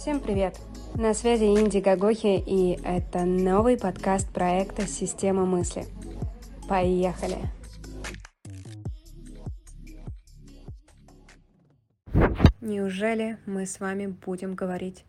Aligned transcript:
Всем 0.00 0.18
привет! 0.18 0.56
На 0.94 1.12
связи 1.12 1.44
Инди 1.44 1.76
Гагохи, 1.76 2.42
и 2.46 2.80
это 2.82 3.26
новый 3.26 3.76
подкаст 3.76 4.32
проекта 4.32 4.86
«Система 4.86 5.44
мысли». 5.44 5.84
Поехали! 6.70 7.36
Неужели 12.62 13.36
мы 13.44 13.66
с 13.66 13.78
вами 13.78 14.06
будем 14.06 14.54
говорить 14.54 15.04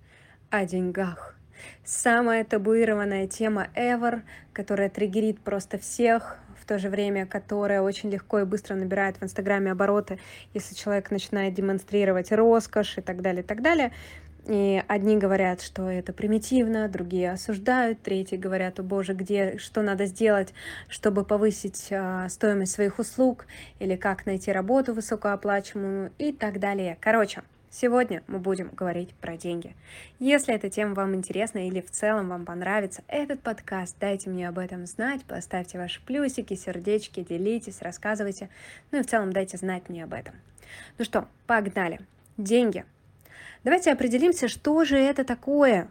о 0.49 0.65
деньгах? 0.65 1.37
Самая 1.85 2.43
табуированная 2.43 3.27
тема 3.27 3.69
ever, 3.73 4.23
которая 4.51 4.89
триггерит 4.89 5.39
просто 5.39 5.77
всех, 5.77 6.37
в 6.61 6.65
то 6.65 6.77
же 6.77 6.89
время, 6.89 7.25
которая 7.25 7.81
очень 7.81 8.09
легко 8.09 8.39
и 8.39 8.45
быстро 8.45 8.75
набирает 8.75 9.17
в 9.17 9.23
Инстаграме 9.23 9.71
обороты, 9.71 10.19
если 10.53 10.75
человек 10.75 11.11
начинает 11.11 11.53
демонстрировать 11.53 12.33
роскошь 12.33 12.97
и 12.97 13.01
так 13.01 13.21
далее, 13.21 13.41
и 13.41 13.45
так 13.45 13.61
далее. 13.61 13.93
И 14.47 14.83
одни 14.87 15.17
говорят, 15.17 15.61
что 15.61 15.89
это 15.89 16.13
примитивно, 16.13 16.87
другие 16.87 17.31
осуждают, 17.31 18.01
третьи 18.01 18.37
говорят, 18.37 18.79
о 18.79 18.83
боже, 18.83 19.13
где, 19.13 19.57
что 19.59 19.83
надо 19.83 20.07
сделать, 20.07 20.53
чтобы 20.87 21.23
повысить 21.23 21.87
э, 21.91 22.27
стоимость 22.27 22.73
своих 22.73 22.97
услуг, 22.97 23.45
или 23.79 23.95
как 23.95 24.25
найти 24.25 24.51
работу 24.51 24.93
высокооплачиваемую 24.93 26.11
и 26.17 26.31
так 26.31 26.59
далее. 26.59 26.97
Короче, 26.99 27.43
Сегодня 27.73 28.21
мы 28.27 28.39
будем 28.39 28.67
говорить 28.67 29.13
про 29.13 29.37
деньги. 29.37 29.77
Если 30.19 30.53
эта 30.53 30.69
тема 30.69 30.93
вам 30.93 31.15
интересна 31.15 31.65
или 31.69 31.79
в 31.79 31.89
целом 31.89 32.27
вам 32.27 32.43
понравится 32.43 33.01
этот 33.07 33.39
подкаст, 33.39 33.95
дайте 33.97 34.29
мне 34.29 34.49
об 34.49 34.59
этом 34.59 34.85
знать, 34.85 35.23
поставьте 35.23 35.77
ваши 35.77 36.01
плюсики, 36.01 36.55
сердечки, 36.55 37.23
делитесь, 37.23 37.81
рассказывайте, 37.81 38.49
ну 38.91 38.99
и 38.99 39.03
в 39.03 39.07
целом 39.07 39.31
дайте 39.31 39.55
знать 39.55 39.87
мне 39.87 40.03
об 40.03 40.13
этом. 40.13 40.35
Ну 40.97 41.05
что, 41.05 41.29
погнали. 41.47 42.01
Деньги. 42.35 42.83
Давайте 43.63 43.91
определимся, 43.91 44.47
что 44.47 44.83
же 44.85 44.97
это 44.97 45.23
такое. 45.23 45.89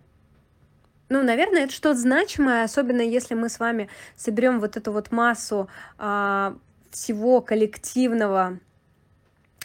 Ну, 1.09 1.23
наверное, 1.23 1.65
это 1.65 1.73
что-то 1.73 1.99
значимое, 1.99 2.65
особенно 2.65 3.01
если 3.01 3.35
мы 3.35 3.49
с 3.49 3.59
вами 3.59 3.89
соберем 4.17 4.61
вот 4.61 4.77
эту 4.77 4.93
вот 4.93 5.11
массу 5.11 5.69
а, 5.99 6.57
всего 6.91 7.41
коллективного 7.41 8.59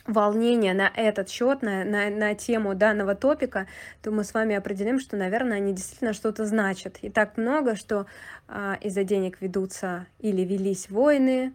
волнения 0.07 0.73
на 0.73 0.91
этот 0.95 1.29
счет, 1.29 1.61
на, 1.61 1.83
на, 1.83 2.09
на 2.09 2.35
тему 2.35 2.75
данного 2.75 3.15
топика, 3.15 3.67
то 4.01 4.11
мы 4.11 4.23
с 4.23 4.33
вами 4.33 4.55
определим, 4.55 4.99
что, 4.99 5.17
наверное, 5.17 5.57
они 5.57 5.73
действительно 5.73 6.13
что-то 6.13 6.45
значат. 6.45 6.97
И 7.01 7.09
так 7.09 7.37
много, 7.37 7.75
что 7.75 8.05
а, 8.47 8.77
из-за 8.81 9.03
денег 9.03 9.37
ведутся 9.41 10.05
или 10.19 10.41
велись 10.41 10.89
войны, 10.89 11.53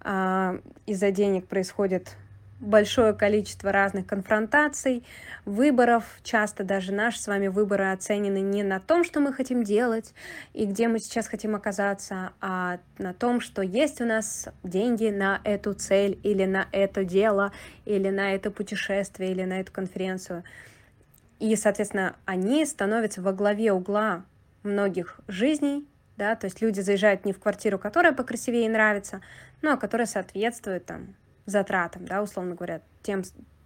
а, 0.00 0.60
из-за 0.86 1.10
денег 1.10 1.46
происходит 1.46 2.16
большое 2.60 3.14
количество 3.14 3.72
разных 3.72 4.06
конфронтаций, 4.06 5.04
выборов. 5.44 6.04
Часто 6.22 6.62
даже 6.62 6.92
наши 6.92 7.18
с 7.18 7.26
вами 7.26 7.48
выборы 7.48 7.90
оценены 7.90 8.40
не 8.40 8.62
на 8.62 8.78
том, 8.80 9.02
что 9.02 9.20
мы 9.20 9.32
хотим 9.32 9.64
делать 9.64 10.14
и 10.52 10.66
где 10.66 10.86
мы 10.88 10.98
сейчас 10.98 11.26
хотим 11.26 11.56
оказаться, 11.56 12.32
а 12.40 12.78
на 12.98 13.14
том, 13.14 13.40
что 13.40 13.62
есть 13.62 14.00
у 14.00 14.04
нас 14.04 14.48
деньги 14.62 15.08
на 15.08 15.40
эту 15.44 15.72
цель 15.72 16.18
или 16.22 16.44
на 16.44 16.68
это 16.72 17.04
дело, 17.04 17.52
или 17.86 18.10
на 18.10 18.34
это 18.34 18.50
путешествие, 18.50 19.32
или 19.32 19.44
на 19.44 19.60
эту 19.60 19.72
конференцию. 19.72 20.44
И, 21.38 21.56
соответственно, 21.56 22.16
они 22.26 22.66
становятся 22.66 23.22
во 23.22 23.32
главе 23.32 23.72
угла 23.72 24.24
многих 24.62 25.20
жизней, 25.26 25.86
да, 26.18 26.36
то 26.36 26.44
есть 26.44 26.60
люди 26.60 26.80
заезжают 26.80 27.24
не 27.24 27.32
в 27.32 27.40
квартиру, 27.40 27.78
которая 27.78 28.12
покрасивее 28.12 28.66
и 28.66 28.68
нравится, 28.68 29.22
но 29.62 29.78
которая 29.78 30.06
соответствует 30.06 30.84
там 30.84 31.14
затратам, 31.50 32.06
да, 32.06 32.22
условно 32.22 32.54
говоря, 32.54 32.80
тем 33.02 33.22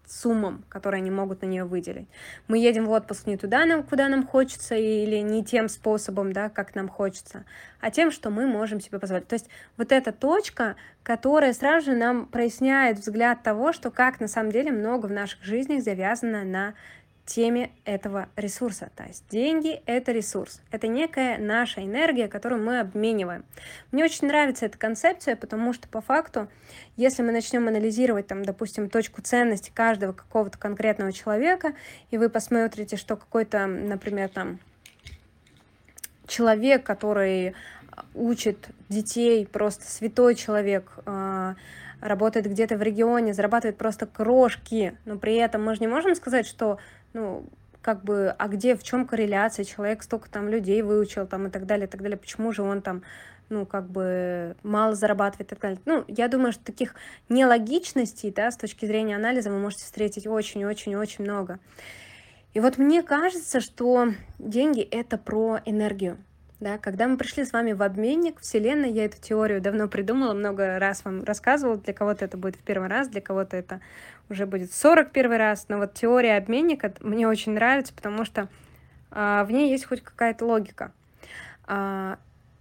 суммам, 0.07 0.65
которые 0.69 1.01
они 1.01 1.11
могут 1.11 1.43
на 1.43 1.47
нее 1.47 1.65
выделить. 1.65 2.09
Мы 2.49 2.59
едем 2.59 2.87
в 2.87 2.91
отпуск 2.91 3.27
не 3.27 3.37
туда, 3.37 3.65
нам, 3.65 3.83
куда 3.83 4.09
нам 4.09 4.27
хочется, 4.27 4.75
или 4.75 5.19
не 5.19 5.45
тем 5.45 5.69
способом, 5.69 6.33
да, 6.33 6.49
как 6.49 6.75
нам 6.75 6.89
хочется, 6.89 7.45
а 7.81 7.91
тем, 7.91 8.11
что 8.11 8.31
мы 8.31 8.47
можем 8.47 8.81
себе 8.81 8.99
позволить. 8.99 9.29
То 9.29 9.35
есть 9.35 9.49
вот 9.77 9.93
эта 9.93 10.13
точка, 10.13 10.77
которая 11.03 11.53
сразу 11.53 11.87
же 11.87 11.97
нам 11.97 12.27
проясняет 12.27 12.99
взгляд 12.99 13.43
того, 13.43 13.73
что 13.73 13.91
как 13.91 14.21
на 14.21 14.29
самом 14.29 14.53
деле 14.53 14.73
много 14.73 15.07
в 15.07 15.13
наших 15.13 15.43
жизнях 15.43 15.83
завязано 15.83 16.45
на 16.45 16.75
теме 17.27 17.71
этого 17.85 18.29
ресурса. 18.37 18.91
То 18.95 19.05
есть 19.05 19.25
деньги— 19.29 19.83
это 19.87 20.13
ресурс. 20.13 20.61
Это 20.71 20.89
некая 20.89 21.39
наша 21.39 21.83
энергия, 21.83 22.29
которую 22.29 22.63
мы 22.63 22.81
обмениваем. 22.81 23.45
Мне 23.93 24.05
очень 24.05 24.29
нравится 24.29 24.67
эта 24.67 24.77
концепция, 24.79 25.37
потому 25.37 25.73
что 25.73 25.89
по 25.89 26.01
факту, 26.01 26.49
если 26.97 27.23
мы 27.23 27.33
начнем 27.33 27.67
анализировать, 27.67 28.27
там, 28.27 28.45
допустим, 28.45 28.91
точку 28.91 29.23
ценности 29.23 29.71
каждого 29.73 30.13
какого-то 30.13 30.59
конкретного 30.59 31.13
человека, 31.13 31.75
и 32.11 32.19
вы 32.19 32.29
посмотрите, 32.29 32.97
что 32.97 33.17
какой-то, 33.17 33.67
например, 33.67 34.29
там, 34.29 34.59
человек, 36.27 36.85
который 36.85 37.55
учит 38.15 38.69
детей, 38.89 39.47
просто 39.47 39.85
святой 39.85 40.35
человек, 40.35 40.93
а, 41.07 41.55
работает 42.01 42.47
где-то 42.47 42.77
в 42.77 42.83
регионе, 42.83 43.33
зарабатывает 43.33 43.79
просто 43.79 44.07
крошки, 44.07 44.97
но 45.05 45.17
при 45.17 45.37
этом 45.37 45.65
мы 45.65 45.75
же 45.75 45.81
не 45.81 45.87
можем 45.87 46.15
сказать, 46.15 46.47
что 46.47 46.79
ну, 47.15 47.47
как 47.81 48.05
бы, 48.05 48.35
а 48.39 48.49
где, 48.49 48.77
в 48.77 48.83
чем 48.83 49.07
корреляция, 49.07 49.65
человек 49.65 50.03
столько 50.03 50.31
там 50.31 50.49
людей 50.49 50.83
выучил, 50.83 51.27
там, 51.27 51.47
и 51.47 51.51
так 51.51 51.67
далее, 51.67 51.87
и 51.87 51.91
так 51.91 52.03
далее, 52.03 52.19
почему 52.19 52.53
же 52.53 52.63
он 52.63 52.83
там, 52.83 53.03
ну, 53.49 53.67
как 53.67 53.89
бы, 53.89 54.57
мало 54.63 54.95
зарабатывает, 54.95 55.47
и 55.47 55.51
так 55.51 55.61
далее. 55.61 55.81
Ну, 55.85 56.05
я 56.09 56.29
думаю, 56.29 56.53
что 56.53 56.65
таких 56.65 56.95
нелогичностей, 57.29 58.31
да, 58.31 58.51
с 58.51 58.57
точки 58.57 58.87
зрения 58.87 59.17
анализа 59.17 59.51
вы 59.51 59.59
можете 59.59 59.85
встретить 59.85 60.27
очень-очень-очень 60.27 61.25
много. 61.25 61.59
И 62.55 62.61
вот 62.61 62.79
мне 62.79 63.03
кажется, 63.03 63.61
что 63.61 64.13
деньги— 64.39 64.81
это 64.91 65.19
про 65.19 65.61
энергию. 65.65 66.19
Да, 66.65 66.79
когда 66.79 67.07
мы 67.07 67.19
пришли 67.19 67.45
с 67.45 67.53
вами 67.53 67.73
в 67.73 67.83
обменник 67.83 68.41
Вселенной, 68.41 68.91
я 68.91 69.05
эту 69.05 69.21
теорию 69.21 69.61
давно 69.61 69.87
придумала, 69.87 70.33
много 70.33 70.79
раз 70.79 71.05
вам 71.05 71.23
рассказывала, 71.23 71.77
для 71.77 71.93
кого-то 71.93 72.25
это 72.25 72.39
будет 72.39 72.57
в 72.57 72.61
первый 72.61 72.89
раз, 72.89 73.09
для 73.09 73.21
кого-то 73.21 73.55
это 73.55 73.83
уже 74.31 74.47
будет 74.47 74.73
41 74.73 75.33
раз, 75.33 75.67
но 75.69 75.77
вот 75.77 75.93
теория 75.93 76.39
обменника 76.39 76.95
мне 77.01 77.29
очень 77.29 77.53
нравится, 77.53 77.93
потому 77.93 78.25
что 78.25 78.49
а, 79.11 79.45
в 79.45 79.53
ней 79.53 79.73
есть 79.73 79.85
хоть 79.85 80.01
какая-то 80.01 80.47
логика. 80.47 80.93
А, 81.67 82.17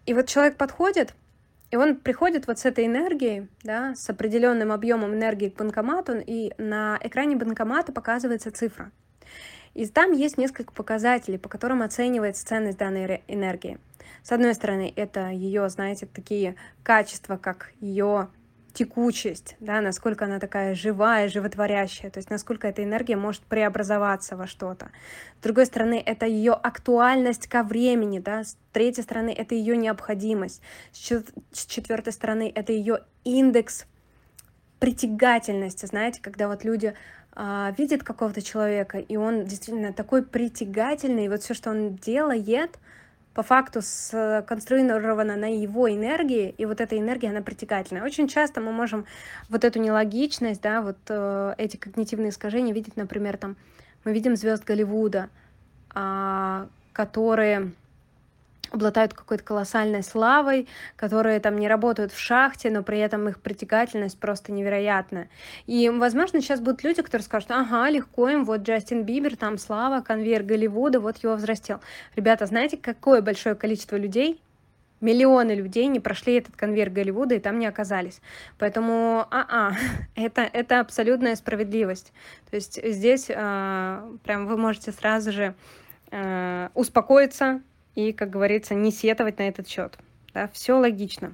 и 0.06 0.13
вот 0.13 0.28
человек 0.28 0.58
подходит, 0.58 1.13
и 1.72 1.78
он 1.78 1.96
приходит 1.96 2.46
вот 2.46 2.59
с 2.59 2.66
этой 2.66 2.86
энергией, 2.88 3.47
да, 3.63 3.96
с 3.96 4.09
определенным 4.09 4.74
объемом 4.74 5.13
энергии 5.13 5.47
к 5.47 5.56
банкомату, 5.56 6.16
и 6.18 6.52
на 6.58 7.00
экране 7.02 7.38
банкомата 7.38 7.94
показывается 7.94 8.52
цифра. 8.52 8.92
И 9.73 9.85
там 9.88 10.11
есть 10.11 10.38
несколько 10.38 10.73
показателей, 10.73 11.38
по 11.38 11.50
которым 11.50 11.81
оценивается 11.81 12.45
ценность 12.45 12.78
данной 12.78 13.23
энергии. 13.28 13.79
С 14.22 14.31
одной 14.31 14.53
стороны, 14.53 14.94
это 14.95 15.29
ее, 15.29 15.67
знаете, 15.69 16.06
такие 16.06 16.56
качества, 16.84 17.38
как 17.38 17.73
ее 17.79 18.29
текучесть, 18.73 19.56
да, 19.59 19.81
насколько 19.81 20.25
она 20.25 20.39
такая 20.39 20.73
живая, 20.73 21.29
животворящая, 21.29 22.09
то 22.09 22.17
есть 22.17 22.31
насколько 22.31 22.67
эта 22.67 22.83
энергия 22.83 23.16
может 23.16 23.44
преобразоваться 23.44 24.35
во 24.35 24.47
что-то. 24.47 24.89
С 25.39 25.44
другой 25.44 25.67
стороны, 25.67 26.01
это 26.03 26.25
ее 26.25 26.53
актуальность 26.53 27.47
ко 27.47 27.62
времени, 27.62 28.17
да, 28.17 28.44
с 28.44 28.57
третьей 28.72 29.03
стороны, 29.03 29.29
это 29.29 29.53
ее 29.53 29.78
необходимость, 29.78 30.62
с 30.91 31.66
четвертой 31.67 32.13
стороны, 32.13 32.51
это 32.53 32.73
ее 32.73 33.01
индекс 33.23 33.85
притягательности, 34.79 35.85
знаете, 35.85 36.19
когда 36.22 36.47
вот 36.47 36.63
люди 36.63 36.95
а, 37.35 37.73
видят 37.77 38.03
какого-то 38.03 38.41
человека, 38.41 38.99
и 38.99 39.16
он 39.16 39.45
действительно 39.45 39.94
такой 39.94 40.23
притягательный, 40.23 41.25
и 41.25 41.29
вот 41.29 41.41
все, 41.41 41.53
что 41.53 41.71
он 41.71 41.95
делает, 41.95 42.77
по 43.33 43.41
факту 43.41 43.81
сконструирована 43.81 45.35
на 45.35 45.51
его 45.51 45.89
энергии, 45.91 46.53
и 46.55 46.66
вот 46.66 46.79
эта 46.79 46.99
энергия, 46.99 47.30
она 47.30 47.41
притягательная. 47.41 48.03
Очень 48.03 48.27
часто 48.27 48.62
мы 48.62 48.71
можем 48.71 49.06
вот 49.50 49.63
эту 49.63 49.80
нелогичность, 49.80 50.62
да, 50.62 50.81
вот 50.81 50.97
э, 51.09 51.56
эти 51.57 51.77
когнитивные 51.77 52.30
искажения 52.30 52.74
видеть, 52.74 52.95
например, 52.95 53.38
там, 53.38 53.56
мы 54.03 54.13
видим 54.13 54.36
звезд 54.36 54.63
Голливуда, 54.63 55.29
э, 55.95 56.68
которые 56.94 57.71
обладают 58.74 59.14
какой-то 59.14 59.44
колоссальной 59.44 60.04
славой, 60.04 60.68
которые 60.96 61.40
там 61.40 61.58
не 61.58 61.68
работают 61.68 62.12
в 62.12 62.20
шахте, 62.20 62.72
но 62.72 62.84
при 62.84 63.00
этом 63.00 63.30
их 63.30 63.40
притягательность 63.40 64.20
просто 64.20 64.52
невероятная. 64.52 65.30
И, 65.68 65.90
возможно, 65.90 66.42
сейчас 66.42 66.60
будут 66.60 66.84
люди, 66.84 67.02
которые 67.02 67.24
скажут, 67.24 67.52
ага, 67.52 67.88
легко 67.90 68.30
им, 68.30 68.46
вот 68.46 68.62
Джастин 68.62 69.04
Бибер, 69.04 69.38
там 69.38 69.58
слава, 69.60 70.02
конвейер 70.02 70.44
Голливуда, 70.44 71.00
вот 71.00 71.18
его 71.18 71.36
взрастил. 71.36 71.80
Ребята, 72.16 72.48
знаете, 72.48 72.78
какое 72.78 73.22
большое 73.22 73.56
количество 73.56 73.96
людей 73.96 74.42
миллионы 75.02 75.52
людей 75.52 75.88
не 75.88 76.00
прошли 76.00 76.36
этот 76.36 76.56
конвейер 76.56 76.90
Голливуда 76.90 77.36
и 77.36 77.40
там 77.40 77.60
не 77.60 77.68
оказались. 77.68 78.22
Поэтому, 78.58 79.28
а-а, 79.30 79.74
это, 80.16 80.42
это 80.42 80.80
абсолютная 80.80 81.36
справедливость. 81.36 82.14
То 82.50 82.56
есть 82.56 82.80
здесь 82.84 83.25
э, 83.30 84.18
прям 84.24 84.48
вы 84.48 84.58
можете 84.58 84.94
сразу 84.94 85.31
же 85.31 85.56
э, 86.10 86.70
успокоиться, 86.74 87.62
и, 87.95 88.12
как 88.12 88.30
говорится, 88.30 88.74
не 88.74 88.92
сетовать 88.92 89.40
на 89.40 89.44
этот 89.44 89.68
счет. 89.68 89.98
Да, 90.34 90.50
все 90.54 90.78
логично. 90.78 91.34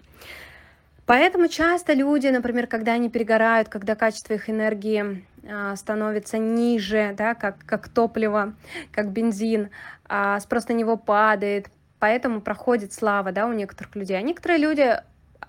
Поэтому 1.05 1.47
часто 1.47 1.93
люди, 1.93 2.27
например, 2.27 2.67
когда 2.67 2.93
они 2.93 3.09
перегорают, 3.09 3.67
когда 3.67 3.95
качество 3.95 4.33
их 4.33 4.49
энергии 4.49 5.25
а, 5.47 5.75
становится 5.75 6.37
ниже, 6.37 7.15
да, 7.17 7.33
как, 7.33 7.57
как 7.65 7.89
топливо, 7.89 8.53
как 8.91 9.11
бензин, 9.11 9.69
а 10.07 10.39
спрос 10.39 10.67
на 10.67 10.73
него 10.73 10.97
падает, 10.97 11.71
поэтому 11.97 12.41
проходит 12.41 12.93
слава 12.93 13.31
да, 13.31 13.47
у 13.47 13.53
некоторых 13.53 13.95
людей. 13.95 14.17
А 14.17 14.21
некоторые 14.21 14.59
люди 14.59 14.97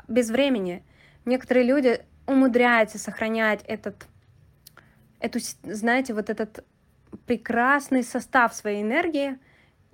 без 0.09 0.31
времени, 0.31 0.83
некоторые 1.25 1.67
люди 1.67 2.01
умудряются 2.27 2.99
сохранять 2.99 3.61
этот, 3.67 4.07
эту, 5.19 5.41
знаете, 5.65 6.15
вот 6.15 6.31
этот 6.31 6.65
прекрасный 7.27 8.03
состав 8.03 8.55
своей 8.55 8.83
энергии, 8.83 9.39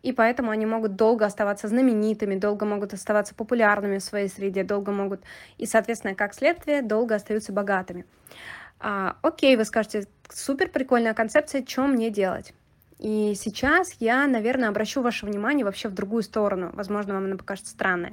и 0.06 0.12
поэтому 0.12 0.52
они 0.52 0.66
могут 0.66 0.94
долго 0.94 1.26
оставаться 1.26 1.66
знаменитыми, 1.66 2.36
долго 2.36 2.64
могут 2.64 2.94
оставаться 2.94 3.34
популярными 3.34 3.98
в 3.98 4.04
своей 4.04 4.28
среде, 4.28 4.62
долго 4.62 4.92
могут, 4.92 5.20
и, 5.58 5.66
соответственно, 5.66 6.14
как 6.14 6.32
следствие, 6.32 6.80
долго 6.80 7.16
остаются 7.16 7.52
богатыми. 7.52 8.04
А, 8.78 9.16
окей, 9.22 9.56
вы 9.56 9.64
скажете, 9.64 10.06
супер 10.30 10.68
прикольная 10.68 11.12
концепция, 11.12 11.64
что 11.66 11.88
мне 11.88 12.10
делать? 12.10 12.54
И 13.00 13.34
сейчас 13.34 13.96
я, 13.98 14.28
наверное, 14.28 14.68
обращу 14.68 15.02
ваше 15.02 15.26
внимание 15.26 15.64
вообще 15.64 15.88
в 15.88 15.94
другую 15.94 16.22
сторону. 16.22 16.70
Возможно, 16.72 17.14
вам 17.14 17.24
она 17.24 17.36
покажется 17.36 17.72
странной. 17.72 18.10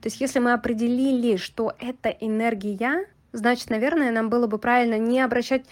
То 0.00 0.06
есть, 0.06 0.20
если 0.20 0.40
мы 0.40 0.52
определили, 0.52 1.36
что 1.36 1.72
это 1.78 2.08
энергия, 2.08 3.06
значит, 3.30 3.70
наверное, 3.70 4.10
нам 4.10 4.28
было 4.28 4.48
бы 4.48 4.58
правильно 4.58 4.98
не 4.98 5.20
обращать 5.20 5.66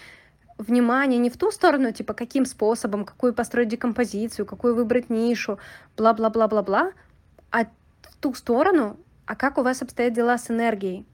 внимание 0.57 1.19
не 1.19 1.29
в 1.29 1.37
ту 1.37 1.51
сторону, 1.51 1.91
типа, 1.91 2.13
каким 2.13 2.45
способом, 2.45 3.05
какую 3.05 3.33
построить 3.33 3.69
декомпозицию, 3.69 4.45
какую 4.45 4.75
выбрать 4.75 5.09
нишу, 5.09 5.59
бла-бла-бла-бла-бла, 5.95 6.91
а 7.51 7.65
в 7.65 8.15
ту 8.19 8.33
сторону, 8.33 8.97
а 9.25 9.35
как 9.35 9.57
у 9.57 9.63
вас 9.63 9.81
обстоят 9.81 10.13
дела 10.13 10.37
с 10.37 10.49
энергией. 10.49 11.05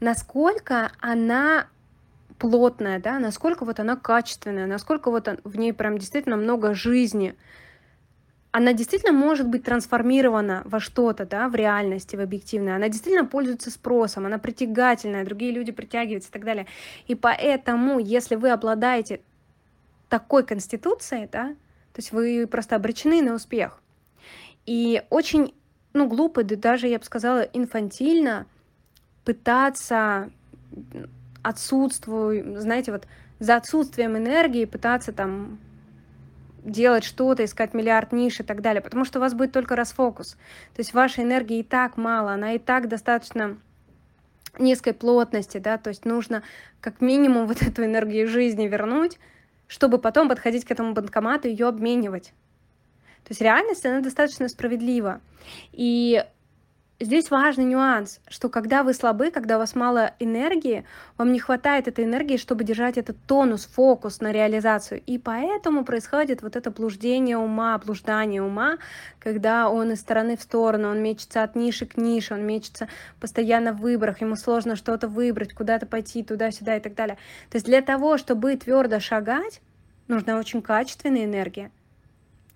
Насколько 0.00 0.92
она 1.00 1.66
плотная, 2.38 3.00
да, 3.00 3.18
насколько 3.18 3.64
вот 3.64 3.80
она 3.80 3.96
качественная, 3.96 4.66
насколько 4.66 5.10
вот 5.10 5.28
в 5.44 5.56
ней 5.56 5.72
прям 5.72 5.98
действительно 5.98 6.36
много 6.36 6.74
жизни. 6.74 7.36
Она 8.56 8.72
действительно 8.72 9.10
может 9.10 9.48
быть 9.48 9.64
трансформирована 9.64 10.62
во 10.64 10.78
что-то, 10.78 11.26
да, 11.26 11.48
в 11.48 11.56
реальности, 11.56 12.14
в 12.14 12.20
объективное. 12.20 12.76
Она 12.76 12.88
действительно 12.88 13.26
пользуется 13.26 13.68
спросом, 13.68 14.26
она 14.26 14.38
притягательная, 14.38 15.24
другие 15.24 15.50
люди 15.50 15.72
притягиваются 15.72 16.28
и 16.28 16.32
так 16.32 16.44
далее. 16.44 16.68
И 17.08 17.16
поэтому, 17.16 17.98
если 17.98 18.36
вы 18.36 18.50
обладаете 18.50 19.22
такой 20.08 20.46
конституцией, 20.46 21.28
да, 21.32 21.48
то 21.48 21.96
есть 21.96 22.12
вы 22.12 22.46
просто 22.46 22.76
обречены 22.76 23.22
на 23.22 23.34
успех. 23.34 23.82
И 24.66 25.02
очень, 25.10 25.52
ну, 25.92 26.06
глупо, 26.06 26.44
да 26.44 26.54
даже, 26.54 26.86
я 26.86 27.00
бы 27.00 27.04
сказала, 27.04 27.40
инфантильно 27.40 28.46
пытаться 29.24 30.30
отсутствую, 31.42 32.60
знаете, 32.60 32.92
вот 32.92 33.08
за 33.40 33.56
отсутствием 33.56 34.16
энергии 34.16 34.64
пытаться 34.64 35.12
там 35.12 35.58
делать 36.64 37.04
что-то, 37.04 37.44
искать 37.44 37.74
миллиард 37.74 38.12
ниш 38.12 38.40
и 38.40 38.42
так 38.42 38.62
далее, 38.62 38.80
потому 38.80 39.04
что 39.04 39.18
у 39.18 39.22
вас 39.22 39.34
будет 39.34 39.52
только 39.52 39.76
расфокус. 39.76 40.32
То 40.74 40.80
есть 40.80 40.94
вашей 40.94 41.24
энергии 41.24 41.58
и 41.58 41.62
так 41.62 41.96
мало, 41.96 42.32
она 42.32 42.54
и 42.54 42.58
так 42.58 42.88
достаточно 42.88 43.58
низкой 44.58 44.94
плотности, 44.94 45.58
да, 45.58 45.78
то 45.78 45.90
есть 45.90 46.04
нужно 46.04 46.42
как 46.80 47.00
минимум 47.00 47.46
вот 47.48 47.62
эту 47.62 47.84
энергию 47.84 48.26
жизни 48.26 48.66
вернуть, 48.66 49.18
чтобы 49.66 49.98
потом 49.98 50.28
подходить 50.28 50.64
к 50.64 50.70
этому 50.70 50.92
банкомату 50.94 51.48
и 51.48 51.50
ее 51.50 51.68
обменивать. 51.68 52.32
То 53.24 53.30
есть 53.30 53.40
реальность, 53.40 53.86
она 53.86 54.00
достаточно 54.00 54.48
справедлива. 54.48 55.20
И 55.72 56.22
Здесь 57.04 57.30
важный 57.30 57.66
нюанс, 57.66 58.18
что 58.28 58.48
когда 58.48 58.82
вы 58.82 58.94
слабы, 58.94 59.30
когда 59.30 59.56
у 59.56 59.58
вас 59.58 59.74
мало 59.74 60.14
энергии, 60.20 60.86
вам 61.18 61.32
не 61.34 61.38
хватает 61.38 61.86
этой 61.86 62.06
энергии, 62.06 62.38
чтобы 62.38 62.64
держать 62.64 62.96
этот 62.96 63.18
тонус, 63.26 63.66
фокус 63.66 64.20
на 64.20 64.32
реализацию. 64.32 65.02
И 65.04 65.18
поэтому 65.18 65.84
происходит 65.84 66.40
вот 66.40 66.56
это 66.56 66.70
блуждение 66.70 67.36
ума, 67.36 67.76
блуждание 67.76 68.42
ума, 68.42 68.78
когда 69.18 69.68
он 69.68 69.92
из 69.92 70.00
стороны 70.00 70.38
в 70.38 70.40
сторону, 70.40 70.88
он 70.88 71.02
мечется 71.02 71.42
от 71.42 71.56
ниши 71.56 71.84
к 71.84 71.98
нише, 71.98 72.32
он 72.32 72.46
мечется 72.46 72.88
постоянно 73.20 73.74
в 73.74 73.80
выборах, 73.80 74.22
ему 74.22 74.34
сложно 74.34 74.74
что-то 74.74 75.06
выбрать, 75.06 75.52
куда-то 75.52 75.84
пойти, 75.84 76.22
туда-сюда 76.22 76.78
и 76.78 76.80
так 76.80 76.94
далее. 76.94 77.18
То 77.50 77.56
есть 77.56 77.66
для 77.66 77.82
того, 77.82 78.16
чтобы 78.16 78.56
твердо 78.56 78.98
шагать, 78.98 79.60
нужна 80.08 80.38
очень 80.38 80.62
качественная 80.62 81.26
энергия 81.26 81.70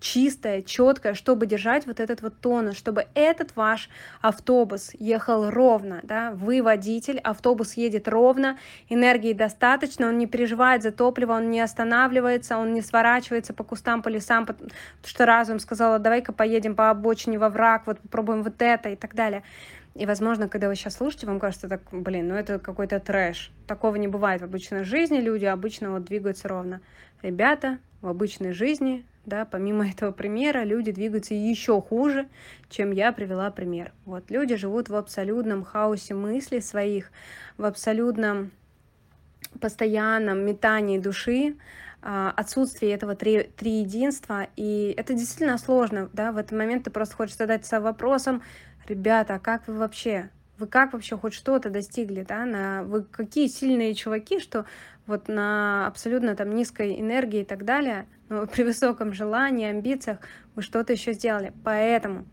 чистая, 0.00 0.62
четкая, 0.62 1.14
чтобы 1.14 1.46
держать 1.46 1.86
вот 1.86 2.00
этот 2.00 2.22
вот 2.22 2.40
тонус, 2.40 2.76
чтобы 2.76 3.06
этот 3.14 3.56
ваш 3.56 3.88
автобус 4.20 4.92
ехал 4.98 5.50
ровно, 5.50 6.00
да, 6.02 6.30
вы 6.32 6.62
водитель, 6.62 7.18
автобус 7.18 7.74
едет 7.74 8.08
ровно, 8.08 8.58
энергии 8.88 9.32
достаточно, 9.32 10.08
он 10.08 10.18
не 10.18 10.26
переживает 10.26 10.82
за 10.82 10.92
топливо, 10.92 11.32
он 11.32 11.50
не 11.50 11.60
останавливается, 11.60 12.58
он 12.58 12.74
не 12.74 12.82
сворачивается 12.82 13.52
по 13.52 13.64
кустам, 13.64 14.02
по 14.02 14.08
лесам, 14.08 14.46
потому 14.46 14.70
что 15.04 15.26
разум 15.26 15.58
сказала, 15.58 15.98
давай-ка 15.98 16.32
поедем 16.32 16.76
по 16.76 16.90
обочине 16.90 17.38
во 17.38 17.48
враг, 17.48 17.86
вот 17.86 18.00
попробуем 18.00 18.42
вот 18.42 18.60
это 18.62 18.90
и 18.90 18.96
так 18.96 19.14
далее. 19.14 19.42
И, 19.94 20.06
возможно, 20.06 20.48
когда 20.48 20.68
вы 20.68 20.76
сейчас 20.76 20.94
слушаете, 20.94 21.26
вам 21.26 21.40
кажется, 21.40 21.68
так, 21.68 21.80
блин, 21.90 22.28
ну 22.28 22.36
это 22.36 22.60
какой-то 22.60 23.00
трэш. 23.00 23.50
Такого 23.66 23.96
не 23.96 24.06
бывает 24.06 24.42
в 24.42 24.44
обычной 24.44 24.84
жизни, 24.84 25.18
люди 25.18 25.44
обычно 25.44 25.90
вот 25.90 26.04
двигаются 26.04 26.46
ровно. 26.46 26.80
Ребята, 27.20 27.78
в 28.00 28.06
обычной 28.06 28.52
жизни 28.52 29.04
да, 29.28 29.44
помимо 29.44 29.88
этого 29.90 30.12
примера, 30.12 30.64
люди 30.64 30.92
двигаются 30.92 31.34
еще 31.34 31.80
хуже, 31.80 32.28
чем 32.68 32.90
я 32.90 33.12
привела 33.12 33.50
пример. 33.50 33.92
Вот 34.04 34.30
люди 34.30 34.56
живут 34.56 34.88
в 34.88 34.96
абсолютном 34.96 35.64
хаосе 35.64 36.14
мыслей 36.14 36.60
своих, 36.60 37.10
в 37.56 37.64
абсолютном 37.64 38.50
постоянном 39.60 40.44
метании 40.44 40.98
души, 40.98 41.56
а, 42.00 42.32
отсутствие 42.36 42.92
этого 42.92 43.14
три, 43.14 43.44
три 43.56 43.80
единства, 43.80 44.46
и 44.56 44.94
это 44.96 45.14
действительно 45.14 45.58
сложно, 45.58 46.10
да, 46.12 46.32
в 46.32 46.36
этот 46.36 46.52
момент 46.52 46.84
ты 46.84 46.90
просто 46.90 47.16
хочешь 47.16 47.36
задать 47.36 47.70
вопросом, 47.70 48.42
ребята, 48.86 49.34
а 49.34 49.38
как 49.38 49.66
вы 49.66 49.74
вообще, 49.74 50.30
вы 50.58 50.66
как 50.66 50.92
вообще 50.92 51.16
хоть 51.16 51.34
что-то 51.34 51.70
достигли, 51.70 52.22
да, 52.22 52.44
на, 52.44 52.82
вы 52.82 53.04
какие 53.04 53.46
сильные 53.46 53.94
чуваки, 53.94 54.40
что 54.40 54.64
вот 55.06 55.28
на 55.28 55.86
абсолютно 55.86 56.36
там 56.36 56.54
низкой 56.54 57.00
энергии 57.00 57.40
и 57.40 57.44
так 57.44 57.64
далее, 57.64 58.06
но 58.28 58.46
при 58.52 58.62
высоком 58.62 59.12
желании, 59.12 59.66
амбициях 59.66 60.18
вы 60.54 60.62
что-то 60.62 60.92
еще 60.92 61.12
сделали. 61.12 61.52
Поэтому 61.64 62.26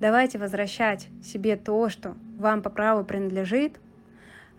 давайте 0.00 0.38
возвращать 0.38 1.08
себе 1.22 1.56
то, 1.56 1.88
что 1.88 2.16
вам 2.38 2.62
по 2.62 2.70
праву 2.70 3.04
принадлежит, 3.04 3.78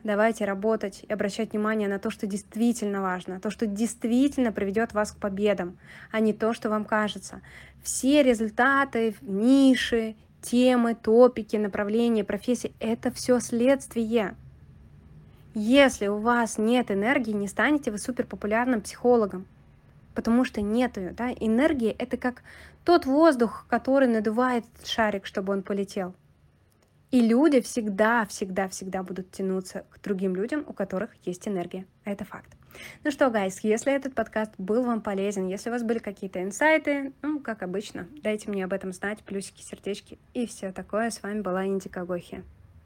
давайте 0.04 0.46
работать 0.46 1.03
и 1.08 1.12
обращать 1.12 1.51
внимание 1.53 1.88
на 1.88 2.00
то, 2.00 2.10
что 2.10 2.27
действительно 2.27 3.01
важно, 3.01 3.39
то, 3.39 3.50
что 3.50 3.65
действительно 3.65 4.51
приведет 4.51 4.94
вас 4.94 5.12
к 5.12 5.18
победам, 5.18 5.77
а 6.12 6.20
не 6.20 6.34
то, 6.34 6.53
что 6.53 6.70
вам 6.70 6.86
кажется. 6.86 7.42
Все 7.82 8.22
результаты, 8.24 9.15
ниши, 9.22 10.15
темы, 10.44 10.94
топики, 10.94 11.56
направления, 11.56 12.24
профессии— 12.24 12.74
это 12.80 13.12
все 13.12 13.40
следствие. 13.40 14.36
Если 15.56 16.08
у 16.08 16.18
вас 16.18 16.58
нет 16.58 16.92
энергии, 16.92 17.32
не 17.32 17.48
станете 17.48 17.90
вы 17.90 17.98
суперпопулярным 17.98 18.82
психологом, 18.82 19.46
потому 20.14 20.46
что 20.46 20.62
нет 20.62 20.98
ее. 20.98 21.12
Да? 21.12 21.32
Энергия— 21.32 21.92
это 21.98 22.18
как 22.18 22.44
тот 22.84 23.06
воздух, 23.06 23.66
который 23.70 24.08
надувает 24.08 24.66
шарик, 24.84 25.26
чтобы 25.26 25.54
он 25.54 25.64
полетел. 25.64 26.14
И 27.12 27.22
люди 27.22 27.62
всегда, 27.62 28.26
всегда, 28.26 28.68
всегда 28.68 29.04
будут 29.04 29.32
тянуться 29.32 29.86
к 29.92 30.02
другим 30.02 30.36
людям, 30.36 30.66
у 30.68 30.74
которых 30.74 31.12
есть 31.24 31.48
энергия. 31.48 31.86
Это 32.04 32.26
факт. 32.26 32.52
Ну 33.03 33.12
что, 33.12 33.30
гайс, 33.30 33.60
если 33.62 33.94
этот 33.94 34.15
подкаст 34.15 34.51
был 34.58 34.84
вам 34.84 35.01
полезен, 35.01 35.48
если 35.48 35.70
у 35.70 35.74
вас 35.74 35.84
были 35.84 36.00
какие-то 36.00 36.42
инсайты, 36.42 37.13
ну, 37.22 37.39
как 37.39 37.63
обычно, 37.63 38.08
дайте 38.24 38.50
мне 38.50 38.65
об 38.65 38.74
этом 38.74 38.94
знать, 38.94 39.24
плюсики, 39.24 39.62
сердечки 39.62 40.18
и 40.34 40.46
все 40.46 40.72
такое. 40.72 41.10
С 41.10 41.22
вами 41.22 41.42
была 41.42 41.65
Индика 41.65 42.06
Гохи. 42.06 42.44